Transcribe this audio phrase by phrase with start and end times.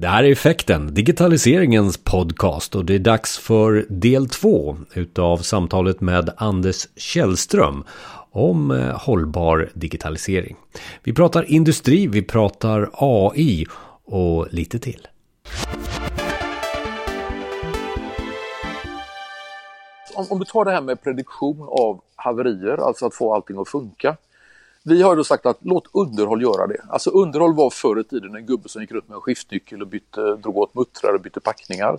[0.00, 6.00] Det här är Effekten, digitaliseringens podcast och det är dags för del två utav samtalet
[6.00, 7.84] med Anders Källström
[8.30, 10.56] om eh, hållbar digitalisering.
[11.02, 13.66] Vi pratar industri, vi pratar AI
[14.04, 15.08] och lite till.
[20.14, 23.68] Om, om du tar det här med prediktion av haverier, alltså att få allting att
[23.68, 24.16] funka.
[24.88, 26.80] Vi har då sagt att låt underhåll göra det.
[26.88, 29.88] Alltså underhåll var förr i tiden en gubbe som gick runt med en skiftnyckel och
[29.88, 31.98] bytte, drog åt muttrar och bytte packningar.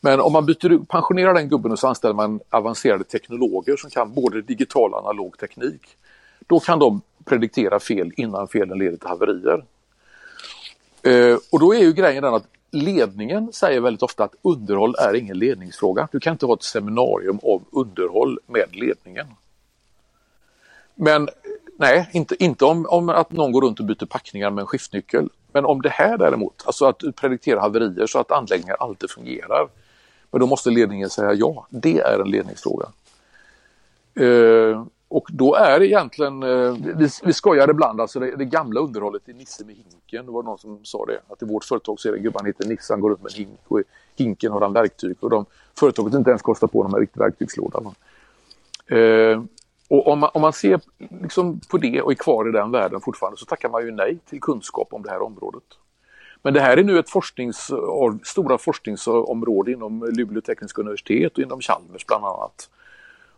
[0.00, 4.14] Men om man byter, pensionerar den gubben och så anställer man avancerade teknologer som kan
[4.14, 5.80] både digital och analog teknik.
[6.46, 9.64] Då kan de prediktera fel innan felen leder till haverier.
[11.02, 15.14] Eh, och då är ju grejen den att ledningen säger väldigt ofta att underhåll är
[15.14, 16.08] ingen ledningsfråga.
[16.12, 19.26] Du kan inte ha ett seminarium om underhåll med ledningen.
[20.94, 21.28] Men
[21.80, 25.28] nej, inte, inte om, om att någon går runt och byter packningar med en skiftnyckel.
[25.52, 29.68] Men om det här däremot, alltså att prediktera haverier så att anläggningar alltid fungerar.
[30.30, 32.86] Men då måste ledningen säga ja, det är en ledningsfråga.
[34.14, 38.80] Eh, och då är det egentligen, eh, vi, vi skojar ibland, alltså det, det, gamla
[38.80, 42.00] underhållet i Nisse med hinken, det var någon som sa det, att i vårt företag
[42.00, 43.84] så är det gubben heter Nisse, han går runt med en hink och i
[44.16, 45.46] hinken har han verktyg och de,
[45.78, 47.78] företaget inte ens kostar på dem en riktig verktygslåda.
[48.86, 49.42] Eh,
[49.90, 50.80] och om man, om man ser
[51.22, 54.18] liksom på det och är kvar i den världen fortfarande så tackar man ju nej
[54.28, 55.62] till kunskap om det här området.
[56.42, 57.70] Men det här är nu ett forsknings,
[58.22, 62.70] stora forskningsområde inom Luleå tekniska universitet och inom Chalmers bland annat.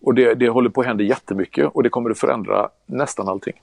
[0.00, 3.60] Och det, det håller på att hända jättemycket och det kommer att förändra nästan allting.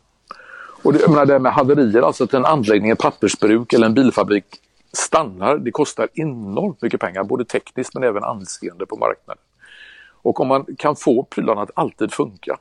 [0.83, 3.85] Och det, jag menar det här med haverier, alltså att en anläggning, ett pappersbruk eller
[3.85, 4.45] en bilfabrik
[4.93, 9.43] stannar, det kostar enormt mycket pengar, både tekniskt men även anseende på marknaden.
[10.21, 12.57] Och om man kan få prylarna att alltid funka,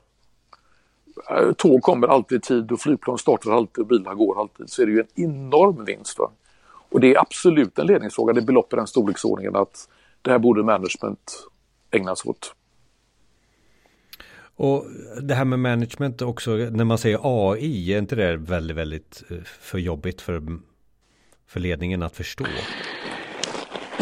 [1.29, 4.81] Eh, tåg kommer alltid i tid och flygplan startar alltid och bilar går alltid, så
[4.81, 6.19] är det ju en enorm vinst.
[6.19, 6.31] Va?
[6.89, 9.89] Och det är absolut en ledningsfråga, det är belopp i den storleksordningen att
[10.21, 11.47] det här borde management
[11.91, 12.55] ägna sig åt.
[14.57, 14.85] Och
[15.21, 19.37] det här med management också, när man säger AI, är inte det väldigt, väldigt eh,
[19.43, 20.41] för jobbigt för,
[21.47, 22.45] för ledningen att förstå?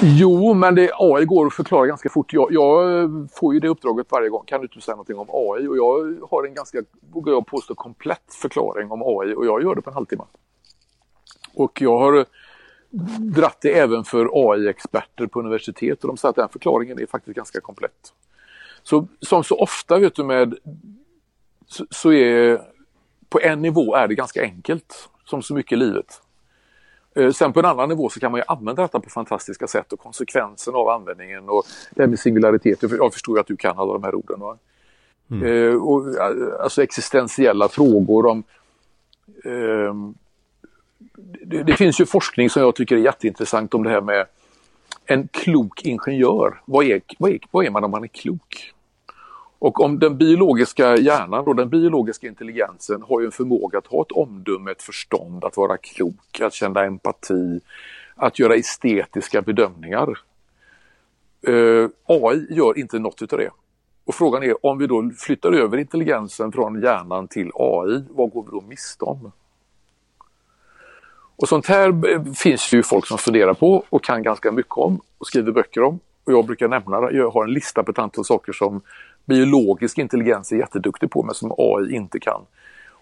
[0.06, 2.34] Jo, men det, AI går att förklara ganska fort.
[2.34, 4.44] Jag, jag, eh, får ju det uppdraget varje gång.
[4.46, 5.68] Kan du inte säga någonting om AI?
[5.68, 6.84] Och jag har en ganska,
[7.14, 10.24] vågar jag påstå, komplett förklaring om AI och jag gör det på en halvtimme.
[11.56, 12.25] Och jag har eh,
[13.19, 17.35] dratt det även för AI-experter på universitet och de säger att den förklaringen är faktiskt
[17.35, 18.14] ganska komplett.
[18.84, 20.56] Så som så ofta vet du med
[21.68, 22.62] så, så är
[23.30, 26.22] på en nivå är det ganska enkelt som så mycket i livet.
[27.16, 29.94] Eh, sen på en annan nivå så kan man ju använda detta på fantastiska sätt
[29.94, 32.79] och konsekvensen av användningen och det här med singularitet.
[32.81, 34.40] Jag förstår ju att du kan alla de här orden.
[34.40, 34.57] Va?
[35.31, 35.47] Mm.
[35.47, 36.03] Eh, och,
[36.63, 38.44] alltså existentiella frågor om
[39.46, 39.94] eh,
[41.46, 44.25] det, det, finns ju forskning som jag tycker är jätteintressant om det här med
[45.06, 46.62] en klok ingenjör.
[46.66, 48.73] Vad är, vad är, vad är man om man är klok?
[49.63, 54.01] Och om den biologiska hjärnan och den biologiska intelligensen har ju en förmåga att ha
[54.01, 57.59] ett omdöme, ett förstånd, att vara klok, att känna empati,
[58.16, 60.19] att göra estetiska bedömningar.
[61.47, 63.50] Eh, AI gör inte något utav det.
[64.06, 68.44] Och frågan är om vi då flyttar över intelligensen från hjärnan till AI, vad går
[68.44, 69.31] vi då miste om?
[71.35, 74.78] Och sånt här eh, finns det ju folk som funderar på och kan ganska mycket
[74.78, 76.00] om och skriver böcker om.
[76.23, 78.81] Och jag brukar nämna, jag har en lista på ett antal saker som
[79.25, 82.41] biologisk intelligens är jätteduktig på men som AI inte kan.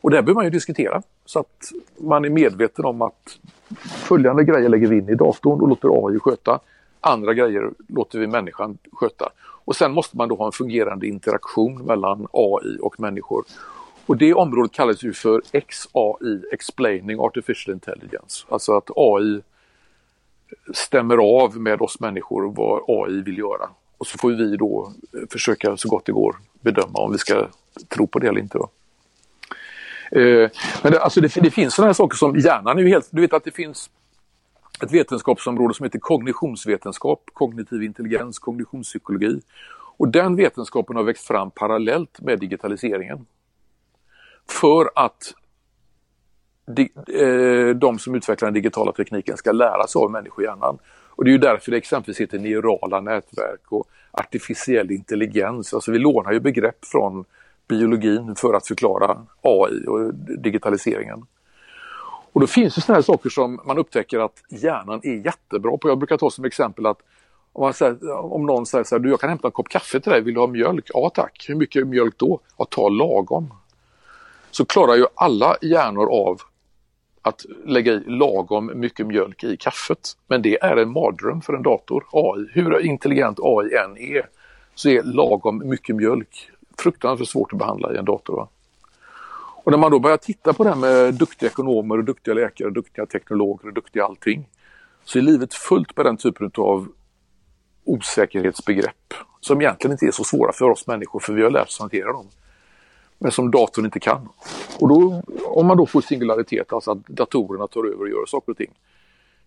[0.02, 3.40] Och det här behöver man ju diskutera så att man är medveten om att
[3.86, 6.60] följande grejer lägger vi in i datorn och låter AI sköta.
[7.02, 9.30] Andra grejer låter vi människan sköta.
[9.66, 13.44] Och sen måste man då ha en fungerande interaktion mellan AI och människor.
[14.06, 18.46] Och det området kallas ju för XAI, Explaining Artificial Intelligence.
[18.50, 19.42] Alltså att AI
[20.74, 23.70] stämmer av med oss människor vad AI vill göra.
[24.02, 24.94] Och så får vi då
[25.30, 27.48] försöka så gott det går bedöma om vi ska
[27.88, 28.58] tro på det eller inte.
[28.58, 28.70] Då.
[30.20, 30.50] Eh,
[30.84, 33.10] men det, alltså det, det finns sådana här saker som hjärnan är ju helt...
[33.12, 33.90] Du vet att det finns
[34.84, 39.42] ett vetenskapsområde som heter kognitionsvetenskap, kognitiv intelligens, kognitionspsykologi.
[39.98, 43.26] Och den vetenskapen har växt fram parallellt med digitaliseringen.
[44.50, 45.34] För att
[46.66, 50.78] de, eh, de som utvecklar den digitala tekniken ska lära sig av människohjärnan.
[51.16, 55.74] Och det är ju därför det exempelvis heter neurala nätverk och artificiell intelligens.
[55.74, 57.26] Alltså vi lånar ju begrepp från
[57.68, 61.26] biologin för att förklara AI och digitaliseringen.
[62.34, 65.90] Och då finns det sådana här saker som man upptäcker att hjärnan är jättebra på.
[65.90, 66.98] Jag brukar ta som exempel att
[67.54, 70.00] om, man säger, om någon säger så här, du jag kan hämta en kopp kaffe
[70.00, 70.90] till dig, vill du ha mjölk?
[70.94, 72.40] Ja tack, hur mycket mjölk då?
[72.58, 73.54] Ja, ta lagom.
[74.52, 76.42] Så klarar ju alla hjärnor av
[77.22, 80.18] att lägga i lagom mycket mjölk i kaffet.
[80.28, 82.06] Men det är en mardröm för en dator.
[82.12, 84.30] AI, hur intelligent AI än är,
[84.76, 88.36] så är lagom mycket mjölk fruktansvärt svårt att behandla i en dator.
[88.36, 88.48] Va?
[89.64, 92.68] Och när man då börjar titta på det här med duktiga ekonomer, och duktiga läkare,
[92.68, 94.50] och duktiga teknologer och duktiga allting.
[95.04, 96.88] Så är livet fullt med den typen av
[97.84, 101.76] osäkerhetsbegrepp som egentligen inte är så svåra för oss människor för vi har lärt oss
[101.76, 102.28] att hantera dem.
[103.24, 104.30] Men som datorn inte kan.
[104.80, 108.52] Och då, om man då får singularitet, alltså att datorerna tar över och gör saker
[108.52, 108.72] och ting.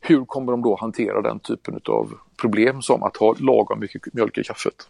[0.00, 4.38] Hur kommer de då hantera den typen av problem som att ha lagom mycket mjölk
[4.38, 4.88] i kaffet?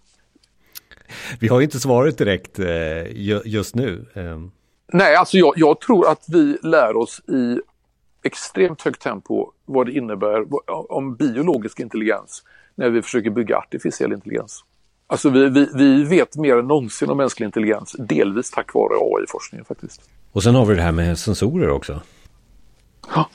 [1.40, 4.06] Vi har inte svaret direkt eh, just nu.
[4.14, 4.50] Ehm.
[4.92, 7.60] Nej, alltså jag, jag, tror att vi lär oss i
[8.22, 10.44] extremt högt tempo vad det innebär
[10.92, 12.42] om biologisk intelligens
[12.74, 14.64] när vi försöker bygga artificiell intelligens.
[15.14, 19.64] Alltså vi, vi, vi vet mer än någonsin om mänsklig intelligens, delvis tack vare AI-forskningen
[19.64, 20.10] faktiskt.
[20.32, 22.00] Och sen har vi det här med sensorer också.
[23.14, 23.28] Ja.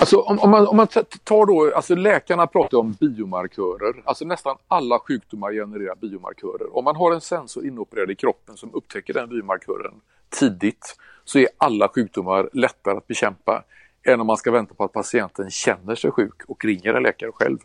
[0.00, 0.86] Alltså om, om, man, om man
[1.24, 4.02] tar då, alltså läkarna pratar om biomarkörer.
[4.04, 6.76] Alltså nästan alla sjukdomar genererar biomarkörer.
[6.76, 9.94] Om man har en sensor inopererad i kroppen som upptäcker den biomarkören
[10.28, 13.64] tidigt så är alla sjukdomar lättare att bekämpa
[14.02, 17.32] än om man ska vänta på att patienten känner sig sjuk och ringer en läkare
[17.32, 17.58] själv.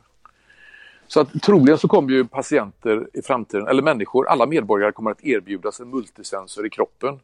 [1.07, 5.23] Så att troligen så kommer ju patienter i framtiden, eller människor, alla medborgare kommer att
[5.23, 7.19] erbjudas en multisensor i kroppen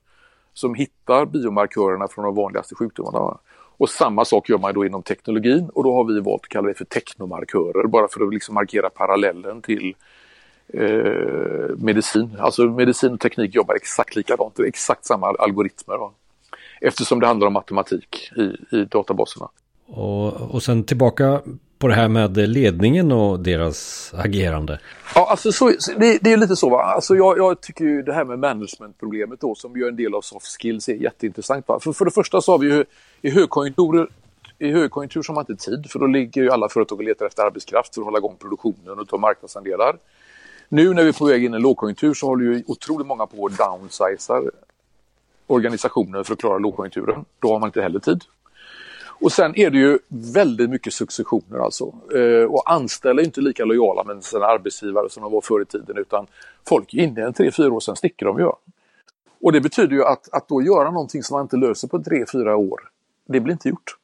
[0.53, 3.37] som hittar biomarkörerna från de vanligaste sjukdomarna.
[3.77, 6.67] Och samma sak gör man då inom teknologin och då har vi valt att kalla
[6.67, 9.95] det för teknomarkörer bara för att liksom markera parallellen till
[10.73, 12.35] eh, medicin.
[12.39, 15.97] Alltså medicin och teknik jobbar exakt likadant, det är exakt samma algoritmer.
[15.97, 16.11] Va?
[16.81, 19.49] Eftersom det handlar om matematik i, i databaserna.
[19.85, 21.41] Och, och sen tillbaka
[21.81, 24.79] på det här med ledningen och deras agerande?
[25.15, 26.69] Ja, alltså så, det, det är lite så.
[26.69, 26.83] Va?
[26.83, 30.15] Alltså jag, jag tycker ju det här med managementproblemet då som ju är en del
[30.15, 31.67] av soft skills är jätteintressant.
[31.67, 31.79] Va?
[31.79, 32.85] För, för det första så har vi ju
[33.21, 34.07] i högkonjunkturer
[34.59, 37.25] i högkonjunktur så har man inte tid för då ligger ju alla företag och letar
[37.25, 39.97] efter arbetskraft för att hålla igång produktionen och ta marknadsandelar.
[40.69, 43.25] Nu när vi är på väg in i en lågkonjunktur så håller ju otroligt många
[43.25, 44.41] på att downsiza
[45.47, 47.25] organisationer för att klara lågkonjunkturen.
[47.39, 48.21] Då har man inte heller tid.
[49.21, 51.93] Och sen är det ju väldigt mycket successioner alltså.
[52.15, 55.65] Eh, och anställda är inte lika lojala med sina arbetsgivare som de var förr i
[55.65, 56.27] tiden utan
[56.67, 58.49] folk är inne en tre, fyra år, sen sticker de ju.
[59.41, 62.25] Och det betyder ju att, att då göra någonting som man inte löser på tre,
[62.31, 62.81] fyra år,
[63.27, 63.97] det blir inte gjort.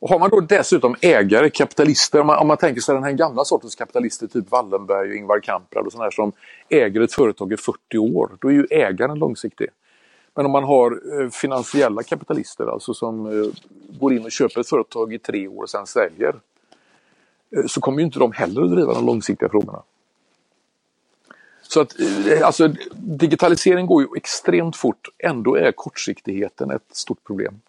[0.00, 3.12] Och har man då dessutom ägare, kapitalister, om man, om man tänker sig den här
[3.12, 6.32] gamla sortens kapitalister, typ Wallenberg och Ingvar Kamprad och sådana här som
[6.68, 9.68] äger ett företag i 40 år, då är ju ägaren långsiktig.
[10.38, 13.48] Men om man har eh, finansiella kapitalister, alltså som eh,
[14.00, 16.40] går in och köper ett företag i tre år och sen säljer,
[17.56, 19.82] eh, så kommer ju inte de heller att driva de långsiktiga frågorna.
[21.62, 21.94] Så att
[22.44, 27.60] alltså, digitalisering går ju extremt fort, ändå är kortsiktigheten ett stort problem.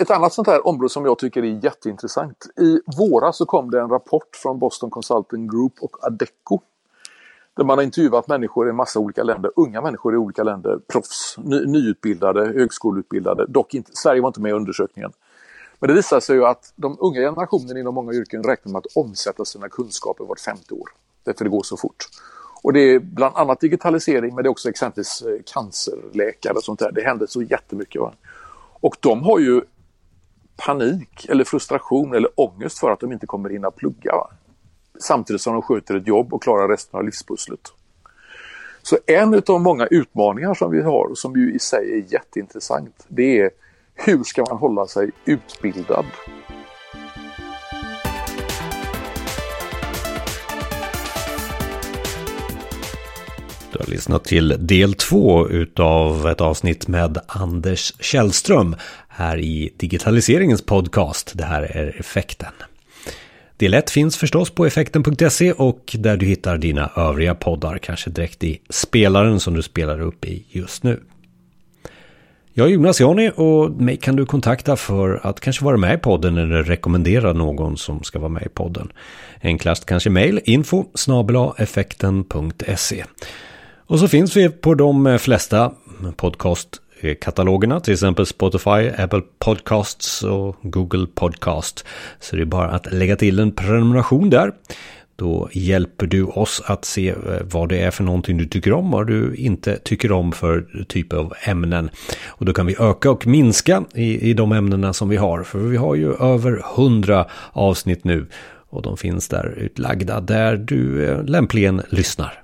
[0.00, 2.46] Ett annat sånt här område som jag tycker är jätteintressant.
[2.60, 6.60] I våras så kom det en rapport från Boston Consulting Group och Adecco
[7.58, 10.78] där man har intervjuat människor i en massa olika länder, unga människor i olika länder,
[10.92, 13.46] proffs, ny, nyutbildade, högskoleutbildade.
[13.46, 15.12] Dock inte, Sverige var inte med i undersökningen.
[15.78, 18.96] Men det visar sig ju att de unga generationen inom många yrken räknar med att
[18.96, 20.88] omsätta sina kunskaper vart femte år.
[21.24, 22.04] Därför det går så fort.
[22.62, 26.78] Och det är bland annat digitalisering men det är också exempelvis eh, cancerläkare och sånt
[26.78, 26.92] där.
[26.92, 28.00] Det händer så jättemycket.
[28.00, 28.12] Va?
[28.80, 29.62] Och de har ju
[30.56, 34.12] panik eller frustration eller ångest för att de inte kommer hinna plugga.
[34.12, 34.30] Va?
[35.00, 37.60] Samtidigt som de sköter ett jobb och klarar resten av livspusslet.
[38.82, 43.40] Så en av många utmaningar som vi har, som ju i sig är jätteintressant, det
[43.40, 43.50] är
[43.94, 46.04] hur ska man hålla sig utbildad?
[53.72, 58.76] Du har lyssnat till del två utav ett avsnitt med Anders Källström
[59.08, 61.32] här i digitaliseringens podcast.
[61.34, 62.52] Det här är effekten.
[63.58, 68.44] Del 1 finns förstås på effekten.se och där du hittar dina övriga poddar, kanske direkt
[68.44, 71.00] i spelaren som du spelar upp i just nu.
[72.52, 75.98] Jag är Jonas Jani och mig kan du kontakta för att kanske vara med i
[75.98, 78.92] podden eller rekommendera någon som ska vara med i podden.
[79.42, 80.84] Enklast kanske mejl info
[81.58, 83.04] effekten.se.
[83.86, 85.72] Och så finns vi på de flesta
[86.16, 86.68] podcast
[87.00, 91.86] Eh, katalogerna, till exempel Spotify, Apple Podcasts och Google Podcast.
[92.20, 94.52] Så det är bara att lägga till en prenumeration där.
[95.16, 98.94] Då hjälper du oss att se eh, vad det är för någonting du tycker om
[98.94, 101.90] och vad du inte tycker om för typ av ämnen.
[102.26, 105.42] Och då kan vi öka och minska i, i de ämnena som vi har.
[105.42, 108.26] För vi har ju över hundra avsnitt nu
[108.70, 112.42] och de finns där utlagda där du eh, lämpligen lyssnar.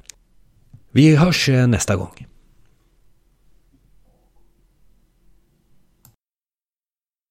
[0.91, 2.27] Vi hörs nästa gång.